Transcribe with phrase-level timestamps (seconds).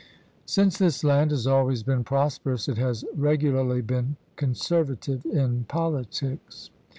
[0.47, 6.71] Since this land has always been prosperous, it has regularly been conservative in politics.